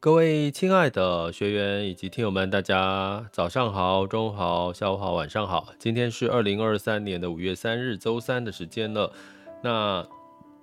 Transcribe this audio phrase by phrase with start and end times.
[0.00, 5.70] 各位亲爱的学员以及听友们，大家早上好、中午好、下午好、晚上好。
[5.76, 9.12] 今天是二零二三年的五月三日，周三的时间了。
[9.60, 10.06] 那，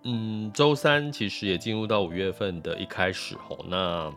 [0.04, 3.60] 嗯，周三其实也进入到五月份的一开始吼。
[3.68, 4.10] 那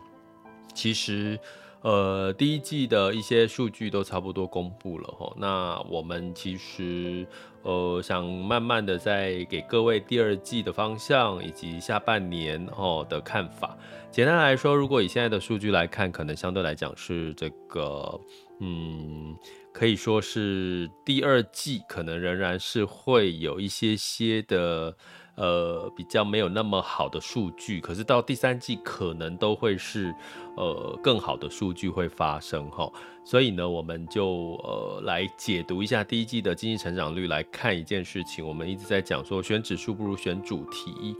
[0.73, 1.37] 其实，
[1.81, 5.35] 呃，第一季的一些数据都差不多公布了吼。
[5.37, 7.25] 那我们其实。
[7.61, 13.77] 呃，想慢慢的再给各位第二季的方向以及下半年哦的看法。
[14.09, 18.17] 简单来说，如果以现在的数据来看，可能相对来讲是这个，
[18.61, 19.35] 嗯，
[19.73, 24.95] 可以说是第二季可能仍然是会有一些些的。
[25.39, 30.13] 呃，比较没有那么好的数据，可是到第三季可能都会是
[30.57, 32.91] 呃更好的数据会发生哈，
[33.23, 38.45] 所以呢，我们就呃来解读一下第一季的经济成长率，来看一件事情。
[38.45, 41.15] 我们一直在讲说选指数不如选主题，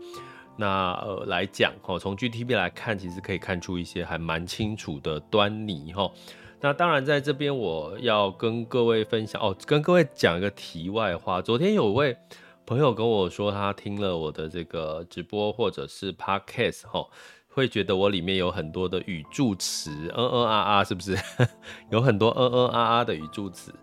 [0.58, 6.12] 那呃来讲哈，从 GTP 来看，其实可以看出一些还蛮清楚的端倪哈。
[6.60, 12.18] 那当然在这边我要跟各位分享哦，跟各位讲一个题外话，昨天有位。
[12.70, 17.08] 朋友跟我说，他听了我的这个直播或者是 podcast 齁，
[17.48, 21.18] 会觉得我里面有很多的语助词，嗯嗯啊啊，是不是？
[21.90, 23.74] 有很多嗯嗯啊啊的语助词。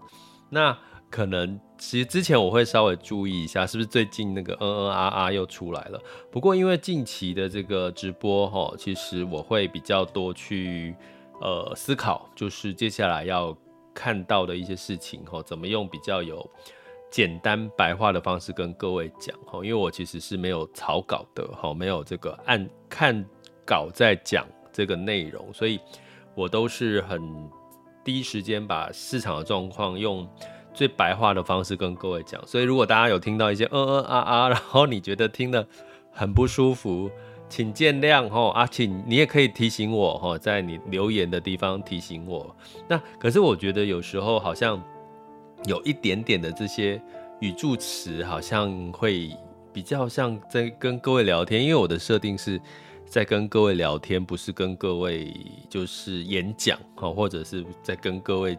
[0.51, 0.79] 那
[1.11, 6.01] 可能其实之前我会稍微注意一下，是不是最近那个嗯嗯啊啊又出来了？
[6.31, 10.95] 不过因为近期的这个直播齁，其实我会比较多去
[11.41, 13.53] 呃思考，就是接下来要
[13.93, 16.49] 看到的一些事情齁，怎么用比较有。
[17.17, 23.25] 简单白话的方式跟各位讲哈，因为我其实是没有草稿的哈，没有这个按看
[23.65, 25.81] 稿在讲这个内容，所以
[26.35, 27.19] 我都是很
[28.05, 30.29] 第一时间把市场的状况用
[30.75, 32.47] 最白话的方式跟各位讲。
[32.47, 35.67] 所以如果大家有听到一些嗯嗯啊啊，然后你觉得听得
[36.13, 37.11] 很不舒服，
[37.49, 42.55] 请见谅哈啊，请你也可以提醒我哈，在你留言的地方提醒我。
[42.87, 44.79] 那可是我觉得有时候好像。
[45.67, 47.01] 有一点点的这些
[47.41, 49.37] 语助词，好像会
[49.73, 52.61] 比较像在跟各位聊天，因为我的设定是
[53.05, 55.35] 在跟各位聊天，不是跟各位
[55.69, 58.57] 就是演讲哈，或者是在跟各位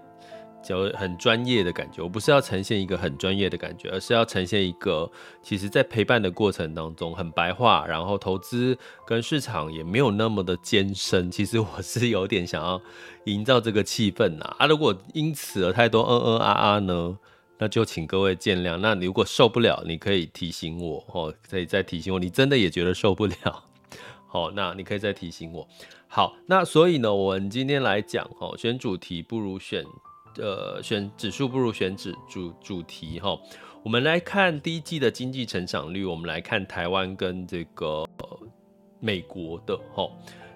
[0.67, 2.01] 讲很专业的感觉。
[2.01, 5.09] 我不是要呈现一个很专业的感觉，而是要呈现一个
[5.41, 11.31] 其实在陪伴的过程当中很白话，然后投资跟市场也没有那么的艰深。
[11.31, 12.81] 其实我是有点想要。
[13.25, 17.17] 营造这个气氛呐啊，如果因此而太多嗯嗯啊啊呢，
[17.57, 18.77] 那就请各位见谅。
[18.77, 22.21] 那你如果受不了，你可以提醒我哦，可以再提醒我。
[22.21, 23.65] 你真的也觉得受不了，
[24.27, 25.67] 好， 那你可以再提醒我。
[26.07, 29.83] 好，那所以呢，我们今天来讲哦，选主题不如选
[30.37, 33.37] 呃选指数不如选指主主题哈。
[33.83, 38.05] 我们来看第一季的经济成长率，我们来看台湾跟这个
[38.99, 40.09] 美国的哈。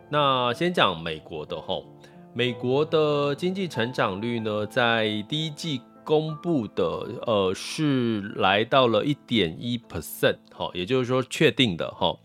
[0.10, 1.82] 那先讲美国的哈。
[2.34, 6.86] 美国的经济成长率呢，在第一季公布的，
[7.28, 12.18] 呃，是来到了一点一 percent，哈，也就是说确定的哈，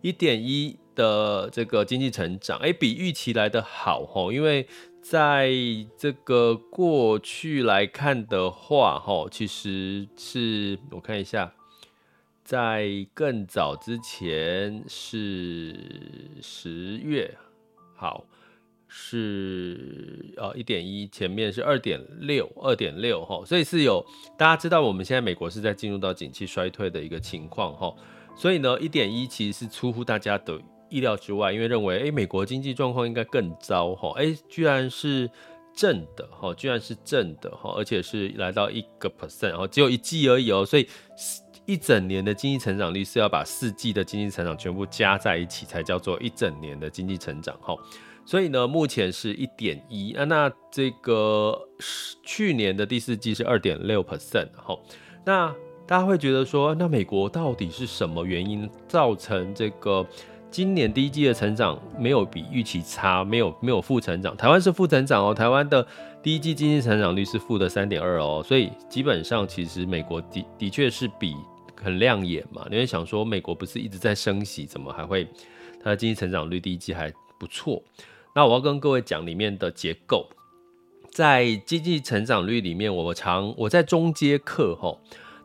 [0.00, 4.66] 一点一的这个经济成长，哎，比预期来的好哈，因为
[5.02, 5.50] 在
[5.96, 11.52] 这个过去来看的话，哈，其实是我看一下，
[12.44, 15.74] 在更早之前是
[16.40, 17.36] 十月，
[17.96, 18.24] 好。
[18.92, 24.04] 是呃一点一，前面是二点六，二点六哈，所以是有
[24.36, 27.94] 大家知道我们现在美国是在进入到景气衰退的一个情况哈，
[28.34, 35.30] 所以呢一点一其实是出乎大家的意料之外，因为认为诶美国经济状况应该更糟哈，诶居然是
[35.74, 40.86] 正的哈，居然是正的哈，而且是来到一个 percent，然后只有一季而已哦，所以
[41.66, 47.74] 一整年的经济成长率是要把四季的经济成长全部加在一起才叫做一整年的经济成长哈。
[48.26, 51.58] 所以呢，目前是一点一啊，那这个
[52.24, 54.78] 去年的第四季是二点六 percent 哈。
[55.24, 55.54] 那
[55.86, 60.06] 大家会觉得说，那美国到底是什么原因造成这个
[60.50, 64.36] 今年第一季的成长没有比预期差，没有没有负成长？
[64.36, 65.86] 台湾是负成长哦，台湾的
[66.20, 71.36] 第一季经济成长率是负的三点二哦，所以基本上其实美国的的确是比
[71.80, 72.66] 很亮眼嘛。
[72.68, 75.24] 你会想说，美国不是一直在升息，怎么还会？
[75.82, 77.80] 它的经济成长率第一季还不错。
[78.34, 80.26] 那我要跟各位讲里面的结构，
[81.12, 84.98] 在经济成长率里面，我常我在中阶课齁。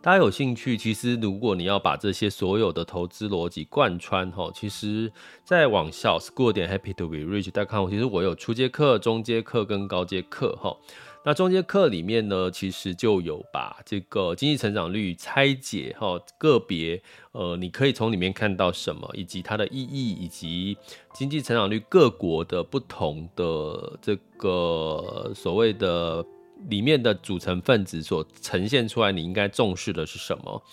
[0.06, 5.12] 大家有兴趣，其实如果你要把这些所有的投资逻辑贯穿哈，其实，
[5.44, 10.78] 在网校 school 点 happy to be rich 大家看，其实我有初阶课、中阶课跟高阶课哈。
[11.24, 17.02] 那中阶课里面呢，其实就有把这个经济成长率拆解哈，个别
[17.32, 20.78] 呃，你可以从里面看到什么，以及它的意义，以及
[21.16, 26.24] 经济成长率各国的不同的这个所谓的。
[26.70, 30.64] 里面的组成分子所呈现出来，你应该重视的是什么？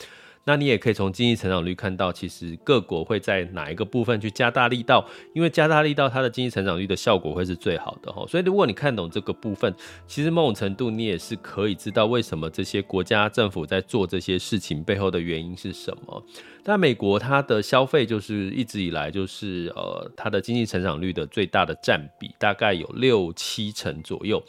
[0.45, 8.27] 那你也可以从经济成长率看到，其实各国会在哪一个部分去加大力道，因为加大力道，它的经济成长率的效果会是最好的哈。
[8.27, 9.73] 所以如果你看懂这个部分，
[10.09, 16.21] 其实某种程度你也是可以知道为什么这些国家政府在做这些事情背后的原因是什么。
[16.65, 24.43] 但美国它的消费就是一直以来就是呃它的经济成长率的最大的占比，大概有六七成左右。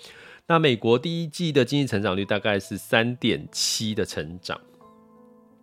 [0.46, 4.60] 那美国第一季的经济成长率大概是三点七的成长，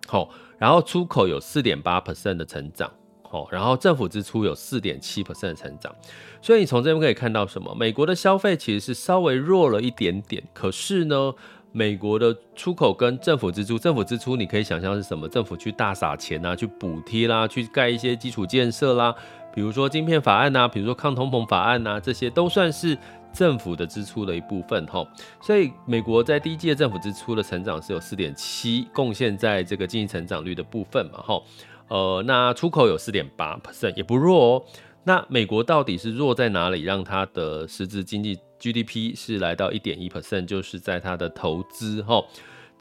[0.06, 2.90] 好，然后出口有四点八 percent 的成长，
[3.22, 5.94] 好，然后政府支出有四点七 percent 的成长，
[6.40, 7.74] 所以你从这边可以看到什么？
[7.74, 11.34] 美国的消费其实是稍微弱了一点点，可是呢，
[11.72, 15.28] 美国的出口跟政府支出，政府支出你可以想象是什么？
[15.28, 19.14] 政府去大撒钱啊，去补贴啦，去盖一些基础建设啦，
[19.54, 22.96] 比如说晶片法案呐，比如说抗通膨法案呐，这些都算是。
[23.32, 25.06] 政府的支出的一部分，哈，
[25.40, 31.42] 所以美国在第一季的政府支出的成长是有四点七，贡献在这个经济成长率的部分嘛，哈，
[31.88, 34.64] 呃，那出口有四点八 percent，也不弱哦。
[35.04, 42.22] 那美国到底是弱在哪里，让它的实质经济 GDP 是来到一点一 percent，就是在它的投资，哈，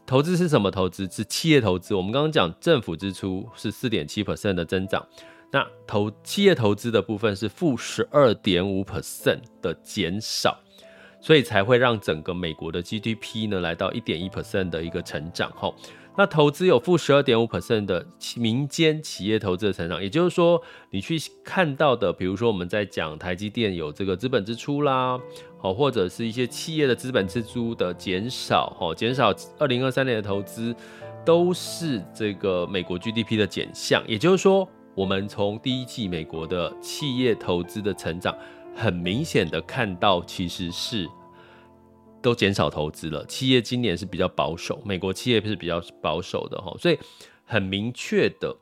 [0.06, 1.10] 投资是什么投资？
[1.10, 1.96] 是企业投资。
[1.96, 5.08] 我们刚刚讲政府支出是四点七 percent 的增长。
[5.52, 10.56] 那投企业投资的部分是负十二点五 percent 的减少，
[11.20, 15.52] 所以才会让整个美国的 GDP 呢来到一点一 percent 的一个成长。
[15.56, 15.74] 吼，
[16.16, 18.06] 那投资有负十二点五 percent 的
[18.38, 20.62] 民间企业投资的成长，也就是说，
[20.92, 25.20] 你去看到的，比如说我们在讲台积电有这个资本支出啦，
[25.58, 30.76] 好，或者是一些企业的资本支出的减少，哦，减少二零二三年的投资，
[31.26, 34.70] 都是这个美国 GDP 的减项，也就是说。
[35.00, 38.38] 我们从第一季美国的企业投资的成长，
[38.76, 41.10] 很明显的看到，其实是
[42.22, 43.26] 都减少投资了。
[43.26, 47.00] 企业今年是比较保守，美国企业是比较保守的哈，所以
[47.46, 48.54] 很明确的，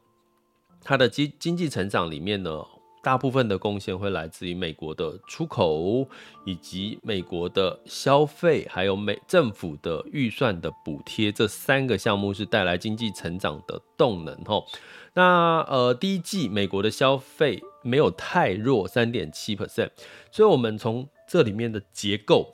[0.83, 2.63] 它的经经济成长里面呢，
[3.01, 6.07] 大部分的贡献会来自于美国的出口，
[6.45, 14.63] 以及美国的消费，还有美政府的预算的补贴，这三个项目是带来经济成长的动能哈。
[15.17, 19.89] 那呃，第一季美国的消费没有太弱，三点七 percent，
[20.29, 22.53] 所以我们从这里面的结构，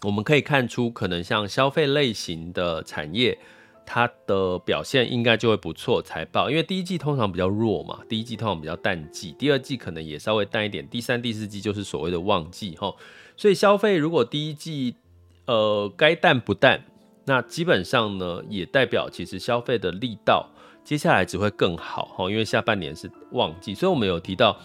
[0.00, 3.36] 我们可以看出，可能像消费类型的产业，
[3.84, 6.00] 它的表现应该就会不错。
[6.00, 12.94] 财报，因为第一季通常比较弱嘛，第一季通常比较淡季，第二季可能也稍微淡一点，第三、第四季就是所谓的旺季哈。
[13.36, 14.96] 所以消费如果第一季
[15.44, 16.84] 呃该淡不淡，
[17.26, 20.48] 那基本上呢也代表其实消费的力道。
[20.84, 24.58] 接下来只会更好哈，因为下半年是旺季，所以我们有提到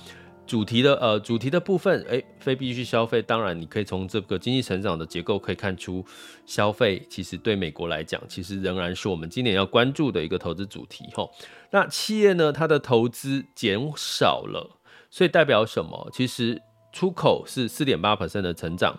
[0.45, 6.03] 主题的呃主题的部分，诶，非必需消费，当然你可以从这个经济成长的结构可以看出，
[6.45, 11.29] 消费其实对美国来讲，其实仍然是我们今年要关注的一个投资主题哈。
[11.71, 16.09] 那企业呢，它的投资减少了，所以代表什么？
[16.13, 16.61] 其实
[16.93, 18.97] 出口是四点八%的成长。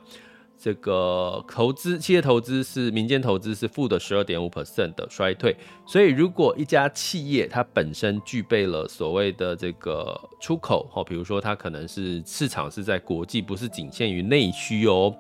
[0.61, 15.15] 这个投资，企业投资是民间投资是负的十二点五 percent 的衰退，所以如果一家企业它本身具备了所谓的这个出口，哈，比如说它可能是市场是在国际，不是仅限于内需哦，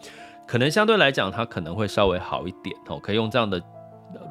[0.46, 3.62] 可能相对来讲它可能会稍微好一点哦，可以用这样的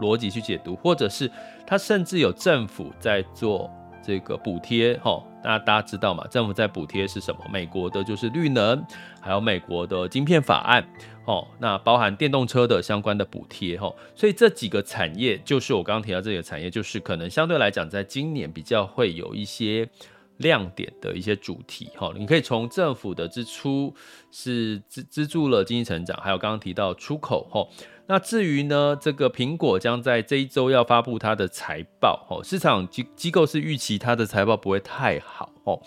[0.01, 1.31] 逻辑去解读，或者是
[1.65, 3.71] 它甚至有政府在做。
[4.07, 6.25] 这个补贴，哈，那大家知道嘛？
[6.27, 7.41] 政府在补贴是什么？
[7.51, 8.81] 美国的就是绿能，
[9.19, 10.87] 还有美国的晶片法案，
[11.25, 19.85] 哦，那包含电动车的相关的补贴，哈，所以这几个产业，就是我刚刚提到这几个产业，就是可能相对来讲，在今年比较会有一些
[20.37, 23.93] 亮点的一些主题，哈，你可以从政府的支出
[24.31, 27.67] 是资资助了经济成长，还有刚刚提到出口，哈。
[28.09, 35.77] 那至于呢，这个苹果将在这一周要发布它的财报，哦，市场机机构是预期它的财报不会太好，哦，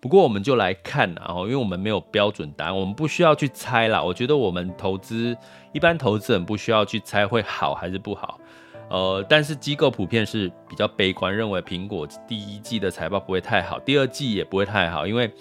[0.00, 4.02] 不过我们就来看啊，因为我们没有标准答案，我们不需要去猜啦。
[4.02, 5.36] 我觉得我们投资
[5.72, 8.40] 一般投资人不需要去猜会好还是不好，
[8.90, 15.32] 呃，但是机构普遍是比较悲观，认为苹果第一季的财报不会太好，第二季也不会太好，因为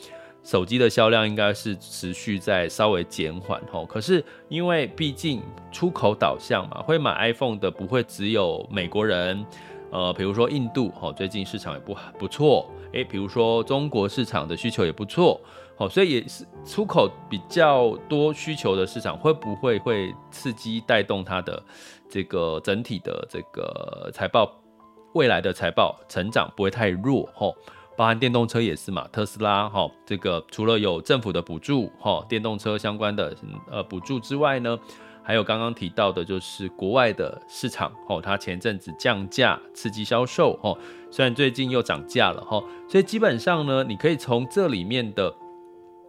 [0.47, 3.85] 手机的销量应该是持续在稍微减缓吼。
[3.85, 9.45] 可是因为毕竟出口导向嘛，会买 iPhone 的不会只有美国人，
[9.91, 15.37] 呃，比如说印度吼，最近市场也不不错，诶，比如说中国市场的需求也不错。
[15.75, 21.61] 好，所以也是出口比较多需求的市场，会不会会刺激带动它的
[22.09, 24.49] 这个整体的这个财报，
[25.13, 27.29] 未来的财报成长不会太弱？
[27.35, 27.51] 哈，
[27.97, 33.35] 包含电动车也是嘛，特斯拉哈，这个除了有政府的补助哈，电动车相关的
[33.69, 34.79] 呃补助之外呢，
[35.23, 40.77] 还有刚刚提到的就是国外的市场哦，它前阵子降价刺激销售哦，
[41.11, 45.33] 虽然最近又涨价了哈，所以基本上呢，你可以从这里面的。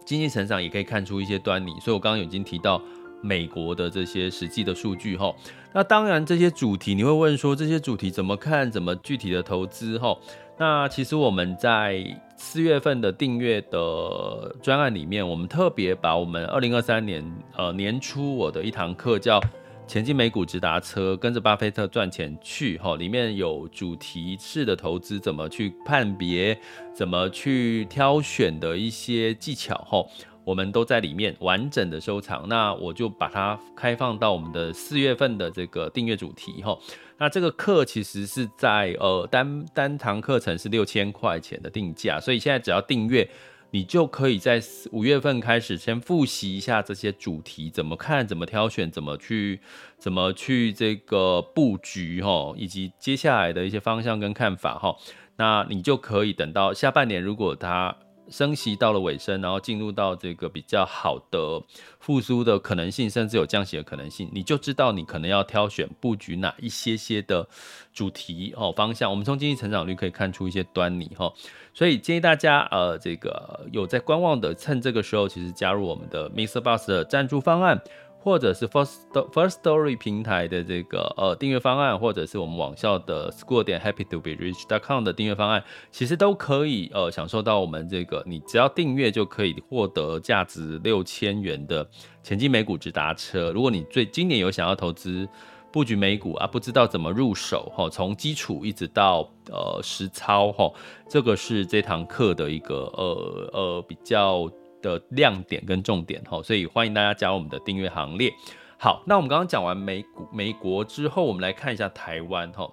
[0.05, 2.81] 经济成长也可以看出一些端倪，所以我刚刚已经提到
[3.21, 5.33] 美国的这些实际的数据哈。
[5.73, 10.17] 那当然这些主题你会问说，这些主题怎么看，怎么具体的投资哈？
[10.57, 12.03] 那其实我们在
[12.35, 17.23] 四月份的订阅的专案里面，我们特别把我们二零二三年
[17.55, 19.41] 呃年初我的一堂课叫。
[19.87, 26.55] 前进美股直达车，跟着巴菲特赚钱去哈，里面有主题式的投资，怎么去判别，
[26.93, 30.05] 怎么去挑选的一些技巧哈，
[30.49, 32.47] 我们都在里面完整的收藏。
[32.49, 36.77] 那我就把它开放到我们的四月份的这个订阅主题哈。
[37.17, 43.29] 那这个课其实是在呃单单堂课程是六千块钱的定价，所以现在只要订阅。
[43.71, 44.59] 你就可以在
[44.91, 49.59] 五月份开始先复习一下这些主题怎么看、怎么挑选、怎么去、
[49.99, 54.95] 怎么去这个布局哈，以及接下来的一些方向跟看法哈。
[55.35, 57.95] 那你就可以等到下半年，如果它
[58.29, 61.61] 升息到了尾声，然后进入到这个比较好的
[61.99, 67.47] 复苏的可能性，甚至有降息的可能性，你就知道你可能要挑选布局哪一些些的
[67.93, 69.09] 主题哦方向。
[69.09, 71.33] 我们从经济成长率可以看出一些端倪哈。
[71.73, 76.59] 所以建议大家，呃，这个有在观望的，趁这个时候，其实加入我们的 Mr.
[76.59, 77.81] Bus 的赞助方案，
[78.21, 91.87] 或者是 First Story 平台的这个呃订阅方案，或者是我们网校的 School 点 Happy to be Rich.com 的订阅方案，其实都可以呃享受到我们这个，你只要订阅就可以获得价值六千元的
[92.21, 93.51] 前进美股直达车。
[93.51, 95.27] 如果你最今年有想要投资，
[95.71, 100.71] 布局美股啊，不知道怎么入手哈，从基础一直到呃实操哈，
[101.07, 108.31] 这个是这堂课的一个呃呃比较的亮点跟重点哈，所以欢迎大家加入我们的订阅行列。
[108.77, 112.69] 好，那我们刚刚讲完美股美国之后，我们来看一下台湾哈，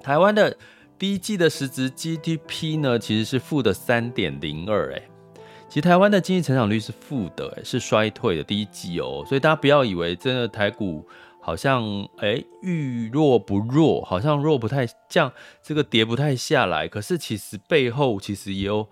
[0.00, 0.56] 台湾的
[0.98, 5.02] 第一季的实质 GDP 呢，其实是负的三点零二哎，
[5.68, 11.06] 其实台湾的经济成长率是负的，是衰退的第一季哦，所以大家不要以为真的台股。
[11.40, 15.32] 好像哎，遇弱不弱，好像弱不太降，
[15.62, 16.86] 这个跌不太下来。
[16.86, 18.86] 可是其实背后其实也有，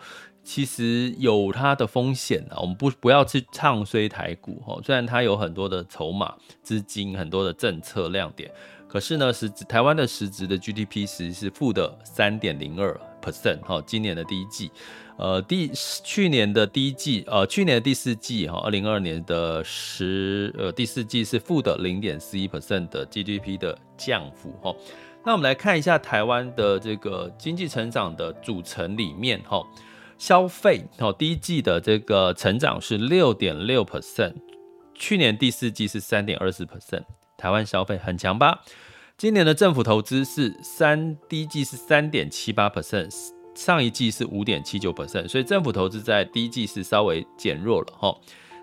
[0.46, 2.56] 其实有它的风险啊。
[2.60, 8.48] 我们不不要去唱衰台股哈，虽然它有很多的筹码、资金、很多的政策亮点，
[8.86, 14.70] 可是呢，实台湾的实质的 GDP 实是负的三点零二 percent 哈，今年的第一季。
[15.18, 15.70] 呃，第
[16.04, 24.76] 去年的第一季，呃，去年的第四季哈，二零二二年的十呃第四季是负的零点四一 percent 的 GDP 的降幅哈。
[25.24, 29.66] 那我们来看一下台湾的这个经济成长的组成里面哈，
[30.18, 34.34] 消费哦，第一季的这个成长是六点六 percent，
[34.94, 37.04] 去年第四季是三点二四 percent，
[37.36, 38.62] 台湾消费很强吧？
[39.18, 43.10] 今年的政府投资是三，第一季是三点七八 percent。
[43.54, 48.14] 上一季是五点七九 percent，所以政府投资在第一季是稍微减弱了哈。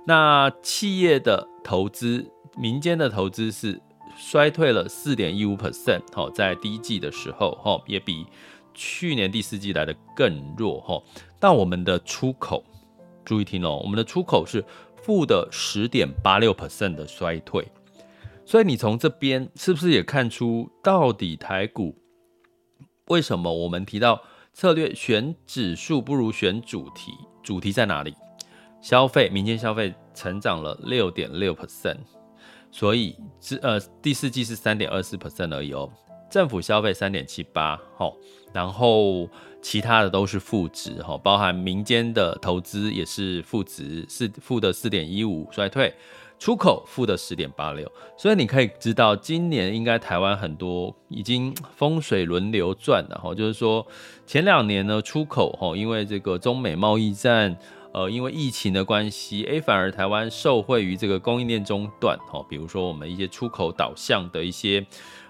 [0.05, 2.24] 那企业的投资、
[2.55, 3.81] 民间的投资是
[4.15, 8.24] 衰退了四点一五 percent，哈，在第一季的时候哈，也比
[8.75, 11.01] 去年第四季来的更弱哈。
[11.44, 12.64] 但我们的出口，
[13.26, 14.64] 注意听哦，我们的出口是
[14.96, 17.68] 负的十点八六 percent 的衰退，
[18.46, 21.98] 所以你从这边是不是也看出到底台股
[23.08, 24.22] 为什么我们提到？
[24.54, 28.16] 策略选指数不如选主题，主题在哪里？
[28.80, 31.98] 消费，民间消费成长了六点六 percent，
[32.72, 33.18] 所以
[33.62, 35.92] 呃第四季是三点二四 percent 而已哦。
[36.30, 38.16] 政府消费三点七八，好，
[38.54, 39.28] 然后
[39.63, 45.91] 其他的都是负值，哈，包含民间的投资也是负值，是负的四点一五衰退。
[46.39, 53.88] 出口负的十点八六，所以你可以知道，今年应该台湾很多已经风水轮流转了哈，就是说
[54.27, 57.55] 前两年呢出口哈，因为这个中美贸易战，
[57.93, 64.86] 呃，因为疫情的关系，诶，反而台湾受惠于这个供应链中断哈，比如说我们一些出口导向的一些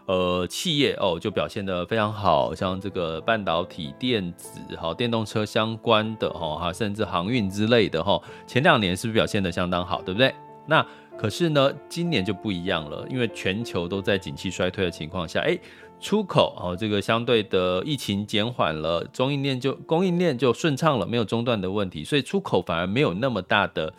[0.05, 10.33] 呃企业哦就表现得非常好，像这个半导体、电子、哈电动车相关的哈哈，甚至航运之类的哈，前两年是不是表现得相当好，对不对？
[10.65, 10.85] 那
[11.17, 15.57] 可是呢，今年就不一样了，因为全球都在景气衰退的情况下，哎，
[15.99, 23.93] 出口哦，这个相对的疫情减缓了，供应链就供应链就顺畅了，没有中断的问题，所以出口反而没有那么大的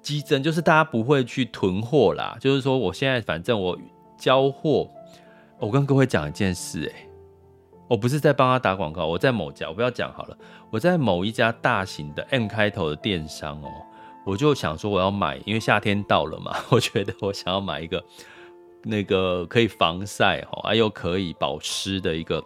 [0.00, 2.36] 激增，就是大家不会去囤货啦。
[2.40, 3.76] 就是说，我现在反正我
[4.16, 4.88] 交货，
[5.58, 7.08] 我跟各位讲一件事，哎，
[7.88, 10.36] 我不是在帮他打广告，我在某家，我不要讲好了，
[10.70, 13.70] 我在某一家大型的 M 开头的电商哦。
[14.26, 18.02] 我就想说我要买，因为夏天到了嘛，我觉得我想要买一个
[18.82, 22.42] 那个可以防晒哈，又可以保湿的一个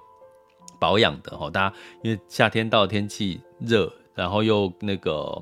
[0.80, 1.48] 保养的哈。
[1.48, 5.40] 大家因为夏天到，天气热，然后又那个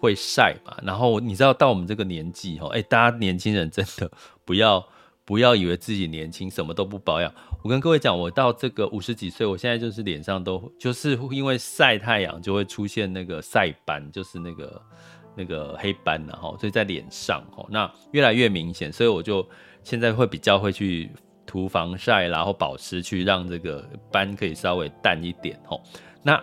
[0.00, 4.10] 会晒嘛，然后你知道到我们这个年纪哈，哎，大家年轻人真的
[4.44, 4.84] 不要
[5.26, 7.30] 不要以为自己年轻什么都不保养。
[7.62, 14.80] 我跟各位讲，我到这个五十几岁，我现在就是脸上都就是因为晒太阳就会出现那个晒斑，就是那个。
[15.38, 19.46] 那个黑斑然后，所以在脸上哦，那越来越明显，所以我就
[19.84, 21.10] 现在会比较会去
[21.44, 25.78] 涂防晒，然后保湿，去让这个斑可以稍微淡一点哦。
[26.22, 26.42] 那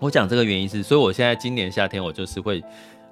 [0.00, 2.64] 我讲这个原因是，所以我现在今年夏天我就是会，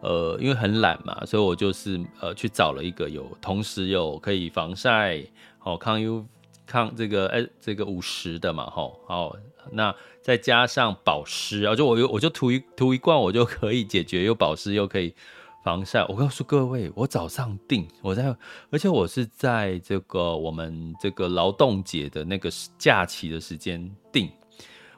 [0.07, 5.21] 呃，因为很懒嘛，所以我就是呃去找了一个有同时有可以防晒，
[5.59, 6.25] 好抗 U
[6.65, 9.37] 抗这个哎这个五十的嘛吼，好
[9.73, 9.95] 那。
[10.27, 15.15] 再加上保湿，然后就我我就涂一涂一罐，我就可以解决又保湿又可以
[15.63, 16.05] 防晒。
[16.09, 18.37] 我告诉各位，我早上订，我在，
[18.71, 24.29] 而且我是在这个我们这个劳动节的那个假期的时间订。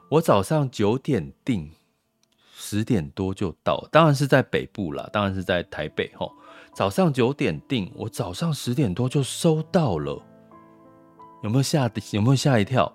[0.09, 1.69] 我早上九点订，
[2.69, 6.31] 十点多就到，当然是在北部啦，当然是在台北吼。
[6.75, 10.21] 早上九点订，我早上十点多就收到了，
[11.41, 11.89] 有没有吓？
[12.11, 12.93] 有没有吓一跳？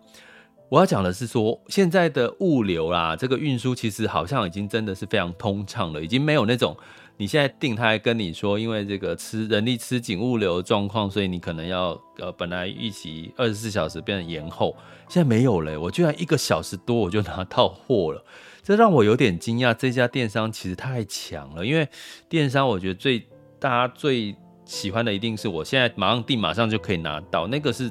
[0.68, 6.76] 我要讲的是说，现在的物流啦，这个运输其实好像已经真的是非常通畅了，已经没有那种
[7.16, 14.76] 你现在订，他还跟你说，因为这个吃人力吃紧物流状况，所以你可能要呃本来预期二十四小时变成延后，
[15.08, 18.24] 现在没有了，我居然一个小时多我就拿到货了，
[18.64, 19.72] 这让我有点惊讶。
[19.72, 21.88] 这家电商其实太强了，因为
[22.28, 23.24] 电商我觉得最
[23.60, 27.88] 大家最喜欢的一定是我现在马上订，马上就可以拿到，那个是。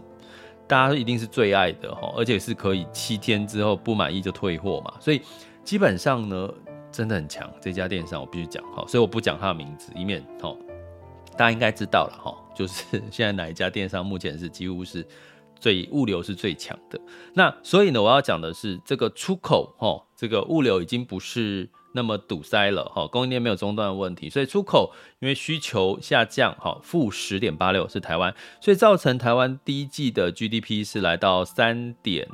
[0.65, 5.21] 大家一定是最爱的哈，而且是可以七天之后不满意就退货嘛，所以
[5.61, 6.49] 基本上呢，
[6.89, 7.47] 真的很强。
[7.61, 10.55] 这家电商我必须讲哈，所以我不讲它的名字，以免哈
[11.37, 15.05] 大家应该知道了哈，就是现在哪一家电商目前是几乎是
[15.63, 16.99] 最物流是最强的。
[17.33, 21.69] 那所以呢，我要讲的是这个出口哈，这个物流已经不是。
[21.95, 32.27] 那么堵塞了哈，供应链没有中断的问题，所以出口因为需求下降哈，负十点八六是台湾，所以造成台湾第一季的 GDP 是来到三点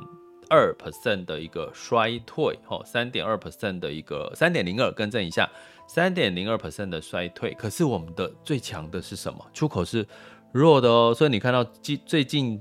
[0.48, 5.46] 二 percent 的一个衰退哈，三点二 percent 的一个三点零二，更正一下，
[5.86, 7.52] 三点零二 percent 的衰退。
[7.52, 9.46] 可是我们的最强的是什么？
[9.52, 10.06] 出口是
[10.52, 11.62] 弱的哦，所以你看到
[12.06, 12.58] 最近，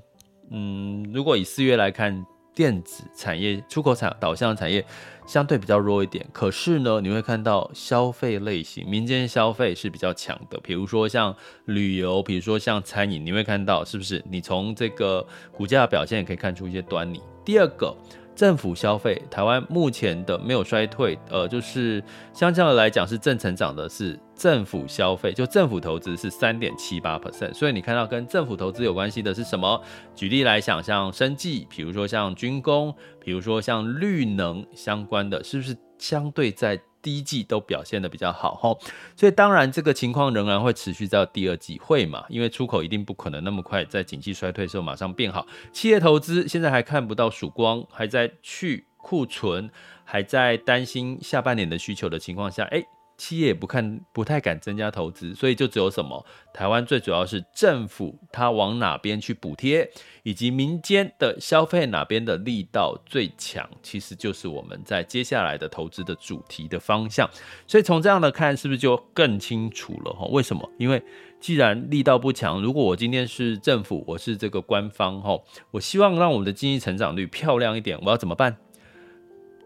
[0.52, 2.26] 嗯，如果以四月来看。
[2.56, 4.86] 电子产业、出口产导向产业
[5.26, 11.34] 相对比较弱一点，可是呢，你会看到消费类型、民间消费是比较强的，比如说像
[11.66, 14.22] 旅游，比如说像餐饮，你会看到是不是？
[14.30, 17.22] 你从这个股价表现也可以看出一些端倪。
[17.46, 17.96] 第二个。
[18.40, 27.54] 政府消费，台湾目前的没有衰退，呃，就是相较的来讲是正成长的，是政府消费，就政府投资是三点七八 percent。
[27.54, 29.82] 所以你看到跟政府投资有关系的是什么？
[30.16, 36.80] 举例来想，像生计，比如说像军工，比如说像绿能相关的，是不是相对在？
[37.02, 38.78] 第一季都表现的比较好哈，
[39.16, 45.46] 所以当然这个情况仍然会持续到第二季会嘛，因为出口一定不可能那么快在景气衰退时候马上变好。
[45.72, 49.70] 企业投资现在还看不到曙光，还在去库存，
[50.04, 52.84] 还在担心下半年的需求的情况下，哎。
[53.20, 56.26] 企业也不看，不太敢增加投资，所以就只有什么？
[56.54, 59.92] 台湾最主要是政府它往哪边去补贴，
[60.24, 67.30] 以及民间的消费哪边的力道最强，其实就是我们在接下来的投资的主题的方向。
[67.68, 70.14] 所以从这样的看，是不是就更清楚了？
[70.14, 70.72] 哈，为什么？
[70.78, 71.04] 因为
[71.42, 75.38] 既然力道不强，如果我今天是政府，我是这个官方，哈，
[75.72, 78.58] 我希望让我们的经济成长率漂亮一点，我要怎么办？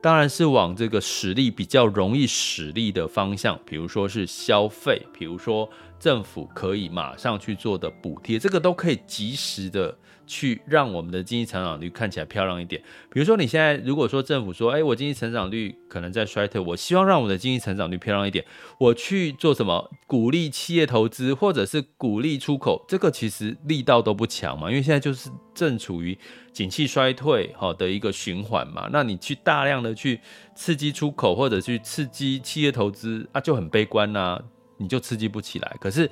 [0.03, 12.81] 当然是往这个使力比较容易使力的方向，比如说是消费，比如说政府可以马上去做的补贴，这个都可以及时的去让我们的经济成长率看起来漂亮一点。
[13.11, 18.43] 比如说你现在如果说政府说，哎，我经济成长率可能在衰退，我希望让我的经济成长率漂亮一点，
[18.79, 19.91] 我去做什么？
[20.07, 26.17] 鼓励企业投资，或者是鼓励出口，这个其实力道都不强嘛，因为现在就是正处于
[26.51, 28.89] 景气衰退好的一个循环嘛。
[28.91, 30.19] 那你去大量的去
[30.55, 34.39] 刺激出口，或者去刺激企业投资啊，就很悲观呐、
[34.77, 35.77] 你就刺激不起来。
[35.79, 36.09] 可是。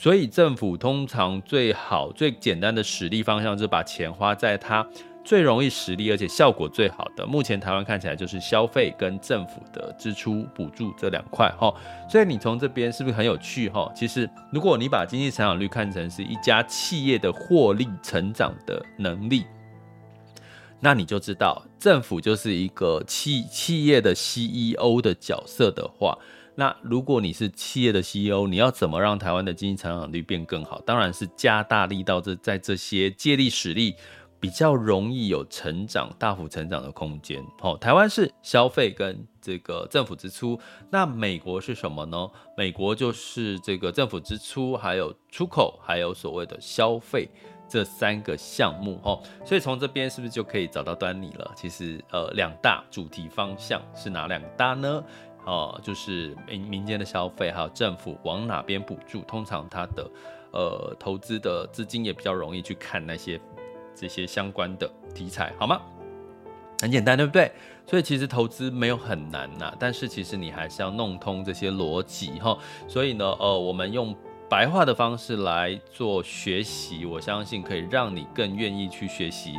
[0.00, 4.84] 所以政府通常最好、最简单的实力方向，就是把钱花在它
[5.22, 7.26] 最容易实力而且效果最好的。
[7.26, 11.70] 目前台湾看起来就是消费跟政府的支出补助这两块哈。
[12.08, 13.92] 所以你从这边是不是很有趣哈？
[13.94, 19.44] 其实如果你把经济成长率看成是一家企业的获利成长的能力，
[20.80, 26.16] 那你就知道政府就是一个企企业的 CEO 的角色的话。
[26.60, 30.78] 那如果你是企业的 CEO，你要怎么让台湾的经济成长率变更好？
[30.82, 33.96] 当然是加大力道，这在这些借力使力
[34.38, 37.42] 比较容易有成长、大幅成长的空间。
[37.62, 42.28] 哦，台湾是消费跟这个政府支出，那美国是什么呢？
[42.58, 47.26] 美国就是这个政府支出，还有出口，还有所谓的消费
[47.70, 49.00] 这三个项目。
[49.02, 51.50] 哦，所以从这边是不是就可以找到端倪了？
[51.56, 55.02] 其实，呃，两大主题方向是哪两大呢？
[55.50, 60.08] 呃，就是民民间的消费，还有政府往哪边补助，通常它的
[60.52, 63.40] 呃投资的资金也比较容易去看那些
[63.92, 65.80] 这些相关的题材，好吗？
[66.80, 67.50] 很简单，对不对？
[67.84, 72.56] 所以其实投资没有很难呐，但是其实你还是要弄通这些逻辑哈。
[72.86, 74.14] 所以呢，呃，我们用
[74.48, 79.54] 白话的方式来做学习，我相信可以让你更愿意去学习。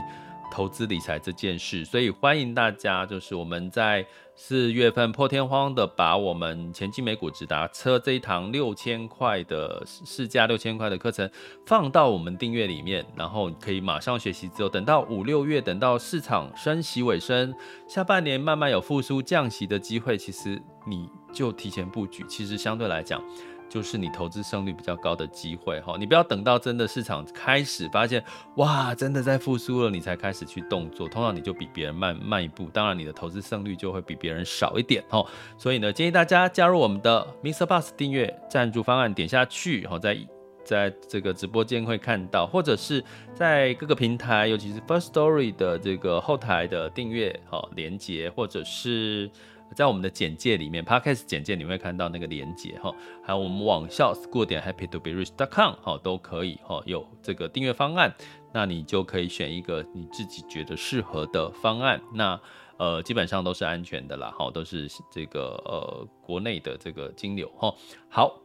[0.54, 4.06] 投资理财这件事，所以欢迎大家，就是我们在
[4.44, 11.30] 四月份破天荒的把我们前进美股直达车这一堂六千块的试驾六千块的课程
[11.64, 17.54] 放到我们订阅里面，然后可以马上学习之后，等到五六月，等到市场升息尾声，
[17.88, 23.24] 下半年慢慢有复苏降息的机会，其实你就提前布局，其实相对来讲。
[23.72, 28.22] 就是你投资胜率比较高的机会哈，你不要等到真的市场开始发现
[28.58, 35.26] 哇，真的在复苏了，你才开始去动作，通常你就比别人慢慢一步，当然你的投资胜率就会比别人少一点哈。
[35.58, 37.66] 所以呢，建议大家加入我们的 Mr.
[37.66, 40.18] Bus 订阅赞助方案，点下去哈，在
[40.66, 43.02] 在这个直播间会看到，或者是
[43.34, 49.32] 在各个平台，尤其是 First Story 的这个后台的订阅哈连接，或者是。
[49.76, 58.14] 在我们的简介里面，Podcast 简介你会看到那个连接哈，还有我们网校 school 点 happy to be rich dot com 哈，都可以哈，有这个订阅方案，
[58.54, 62.40] 那你就可以选一个你自己觉得适合的方案，那
[62.78, 67.74] 呃基本上都是安全的啦，哈，都是这个呃国内的这个金流哈。
[68.10, 68.42] 好，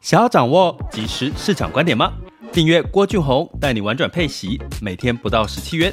[0.00, 2.14] 想要掌握即时市场观点吗？
[2.52, 5.92] 订阅郭俊宏带你玩转配息，每天不到十七元，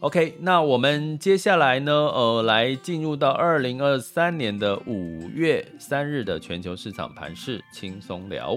[0.00, 8.56] OK，那我们接下来呢，呃，来进入到二零二三年的五月三日的全球市场盘势轻松聊。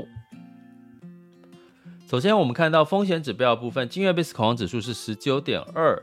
[2.08, 6.00] 首先，我们看到风险指标部分，今日 VIX 恐慌指数是十九点二。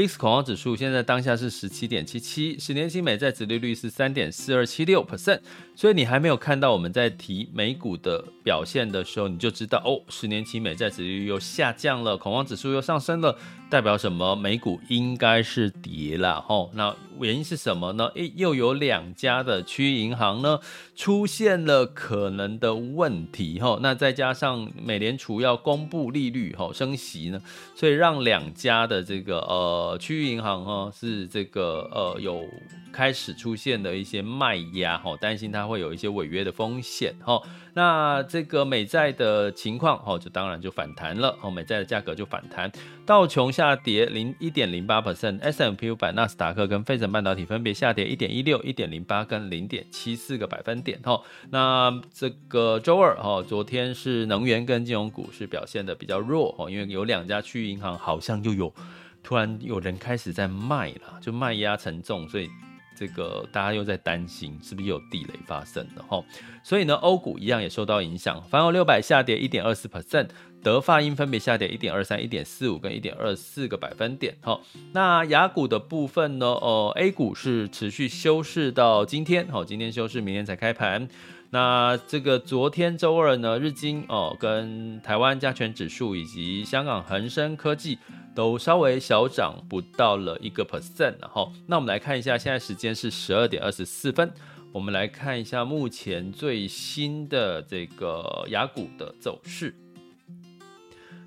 [0.00, 5.40] VIX 恐慌指数现在当下是十七点七七，十年期美债殖利率是三点四二七六 percent，
[5.76, 13.36] 所以你还没有看到我们在提美股的表现的时候，你就知道哦，十年期美债殖利率又下降了，恐慌指数又上升了，
[13.68, 14.34] 代表什么？
[14.34, 16.70] 美股应该是跌了哦。
[16.72, 18.06] 那原因是什么呢？
[18.14, 20.58] 诶，又有两家的区域银行呢
[20.96, 23.78] 出现了可能的问题哈。
[23.82, 27.42] 那再加上美联储要公布利率哈升息呢，
[27.74, 29.89] 所以让两家的这个呃。
[29.98, 32.44] 区域银行哈是这个呃有
[32.92, 37.40] 开始出现的一些卖压哈，担心它会有一些违约的风险哈。
[37.72, 42.70] 那这个美债的情况哈，就当然就反弹了哦，美债的价格就反弹，
[43.06, 51.22] 道琼下跌零一点零八 percent，S&P 五百、纳斯达克跟费城半导体分别下跌一点一六、一点零八跟零点七四个百分点哈。
[51.50, 58.74] 那这个周二哈，昨天是能源跟金融股是表现的比较弱哈，因为有两家区域银行好像又有。
[59.22, 62.48] 突然有人开始在卖了，就卖压沉重，所以
[62.96, 66.22] 这个大家又在担心是不是有地雷发生了哈，
[66.62, 70.28] 所以呢，欧股一样也受到影响，凡欧六百下跌一点二四 percent，
[70.62, 74.60] 德法英分别下跌一点二三、一点四五跟一点二四个百分点哈。
[74.92, 81.08] 那亚股的部分呢，呃，A 股是持续休市到今天，好，今天休市，明天才开盘。
[81.52, 87.98] 那这个昨天周二呢，日经哦跟台湾加权指数以及香港恒生科技
[88.36, 94.32] 都稍微小涨不到了一个 percent，然后那我们来看一下，现在时间是十二点二十四分，
[94.72, 99.74] 我们来看一下目前最新的这个雅股的走势。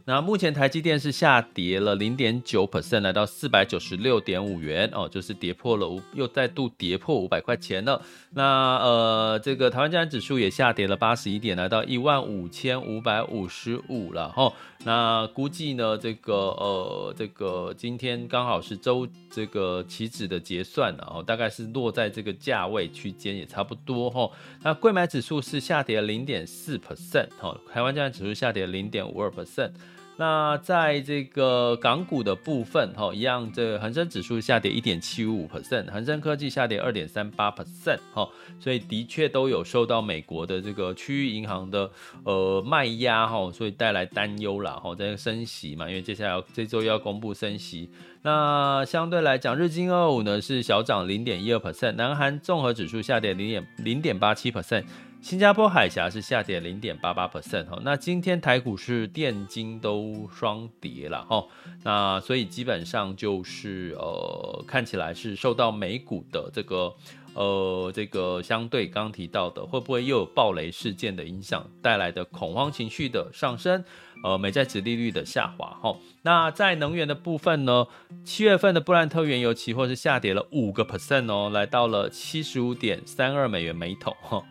[0.06, 8.02] 那目前台积电是下跌了零点九 percent，来到四百九十六点五元哦，就是跌破了五，又再度跌破五百块钱了。
[8.32, 8.44] 那
[8.80, 14.52] 呃，这个台湾加权指数也下跌了八十一点，来到一万五千五百五十五了哈。
[14.86, 24.30] 那估计呢，这个呃，这个今天刚好是周这个期指的结算了哦，大概是落在这个价位区间也差不多哈。
[24.64, 29.72] 那柜买指数是下跌零点四 percent 哈，台湾加权指数下跌零点五二 percent。
[30.16, 41.90] 那在这个港股的部分，哈，一样，这恒生指数下跌一点七五 percent，恒生科技下跌二点三八 percent，哈，所以的确都有受到美国的这个区域银行的
[42.24, 47.90] 呃卖压，哈，所以带来担忧了，哈，在升息嘛，因为接下来这周要公布升息，
[48.22, 54.84] 那相对来讲，日经二五呢是小涨零点一二 percent，南韩综合指数下跌零点零点八七 percent。
[55.24, 61.46] 新加坡海峡是下跌零点八八 percent 哈，那今天台股是电金都双跌了哈，
[61.84, 66.94] 那所以基本上就是呃看起来是受到美股的这个
[67.36, 73.82] 呃这个相对刚提到的会不会又有暴雷事件的影响带来的恐慌情绪的上升，
[74.26, 77.88] 呃美债殖利率的下滑哈，那在能源的部分呢，
[78.26, 84.44] 七月份的布兰特原油期货是下跌了五个 percent 哦，来到了七十五点三二美元每桶哈。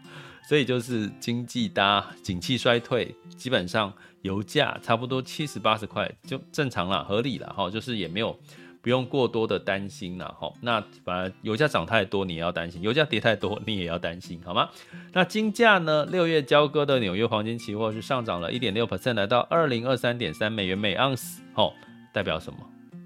[0.49, 8.39] 所以就是经济搭景气衰退，基本上油价差不多七十八十块就正常了，合理了哈，就是也没有
[8.83, 10.53] 不用过多的担心了哈。
[10.61, 14.69] 那反而油价涨太多，你也要担心；油价跌太多，你也要担心，好吗？
[15.13, 16.05] 那金价呢？
[16.07, 21.73] 六月交割的纽约黄金期货是上涨了一点六 percent，来到二零二三点三美元每盎司，哦，
[22.13, 22.59] 代表什么？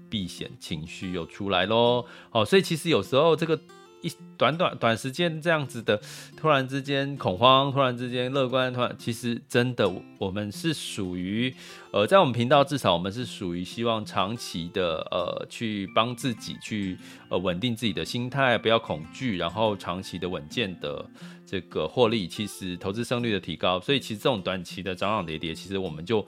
[0.09, 2.05] 避险情绪又出来喽。
[2.31, 3.59] 哦，所以其实有时候这个。
[4.01, 5.99] 一短短短时间这样子的，
[6.35, 11.53] 突然之间恐慌，突然之间乐观，突然其实真的，我们是属于
[11.97, 16.95] 呃，在我们频道至少我们是属于希望长期的呃，去帮自己去
[17.27, 21.03] 呃稳定自己的心态，不要恐惧，然后长期的稳健的。
[21.43, 26.23] 这个获利其实投资胜率的提高，所以其实这种短期的涨涨跌跌，其实我们就，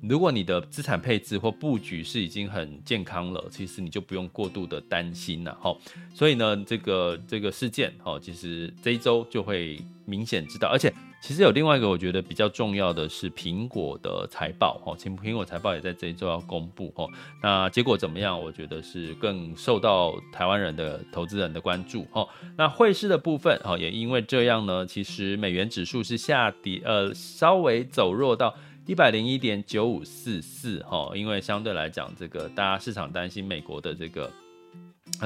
[0.00, 5.72] 如果你的资产配置或布局是已经很健康了，其实你就不用过度的担心了哈。
[6.12, 10.92] 所以呢，这个这个事件哈，其实这一周就会明显知道，而且。
[11.22, 17.06] 其实有另外一个我觉得比较重要的是苹果的财报哈，苹苹果财报也在这一周要公布哈，
[17.40, 18.38] 那结果怎么样？
[18.38, 22.28] 我觉得是更受到台湾人的投资人的关注哈。
[22.58, 28.52] 那汇市的部分哈，也因为这样呢，其实美元指数是下跌，呃，稍微走弱到
[28.84, 34.28] 一百零一点九五四四哈，因为相对来讲，这个大家市场担心美国的这个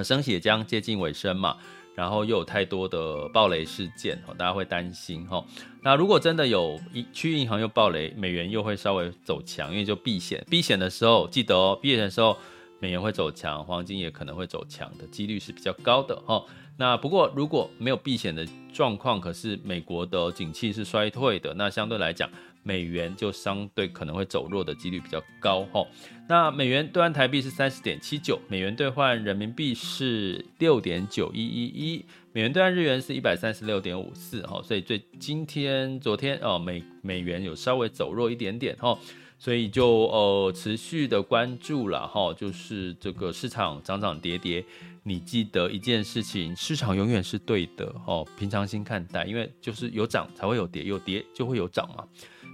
[0.05, 1.57] 升息也将接近尾声嘛。
[1.97, 5.43] 然后又有太多的暴雷事件，大家会担心哈。
[5.83, 10.45] 那如果真的有一区域银行又暴雷，美元又会稍微走强，因为就避险。
[10.51, 12.37] 避险的时候记得哦，避险的时候
[12.79, 16.45] 美元会走强，黄金也可能会走强的几率是比较高的哈。
[16.77, 22.29] 那不过如果没有避险的状况，可是美国的景气是衰退的，那相对来讲。
[22.67, 25.87] 美元就相对可能会走弱的几率比较高哈。
[26.29, 34.61] 那美元兑换台币是三十点七九，美元兑换人民币是六点九一一一，美元兑换日元是一百三十六点五四哈。
[34.65, 38.99] 所以最今天、昨天哦，美美元有稍微走弱一点点哈。
[39.39, 44.65] 所以就呃持续的关注了哈，就是这个市场涨涨跌跌，
[45.03, 52.03] 你记得一件事情，市场永远是对的哦，平常心看待，因为就是有涨才会有跌，有跌就会有涨嘛。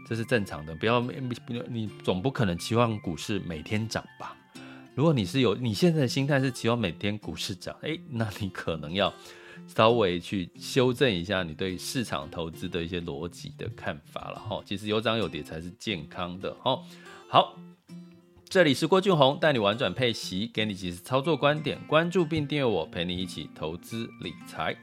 [0.09, 1.01] 这是正常的，不要
[1.69, 4.37] 你总不可能期望股市每天涨吧？
[4.95, 9.13] 如果你是有你现在的心态是期望每天股市涨，诶，那你可能要
[9.67, 14.61] 稍微去修正一下你对市场投资的一些逻辑的看法了哈。
[14.67, 16.79] 其实有涨有跌才是健康的哈。
[17.29, 17.57] 好，
[18.51, 24.77] 这里是郭俊宏带你玩转配息，给你及时操作观点，关注并订阅我，陪你一起投资理财。